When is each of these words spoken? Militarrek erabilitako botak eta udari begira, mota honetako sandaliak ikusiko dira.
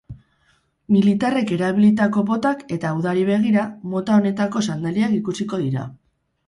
Militarrek 0.95 1.53
erabilitako 1.57 2.25
botak 2.31 2.65
eta 2.79 2.95
udari 3.03 3.29
begira, 3.31 3.67
mota 3.95 4.21
honetako 4.23 4.67
sandaliak 4.71 5.17
ikusiko 5.23 5.67
dira. 5.69 5.89